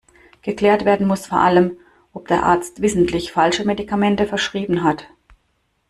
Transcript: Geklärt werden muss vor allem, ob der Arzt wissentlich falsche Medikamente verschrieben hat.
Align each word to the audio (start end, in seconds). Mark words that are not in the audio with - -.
Geklärt 0.41 0.83
werden 0.83 1.05
muss 1.07 1.27
vor 1.27 1.37
allem, 1.41 1.77
ob 2.11 2.27
der 2.27 2.41
Arzt 2.41 2.81
wissentlich 2.81 3.31
falsche 3.33 3.65
Medikamente 3.65 4.25
verschrieben 4.25 4.83
hat. 4.83 5.07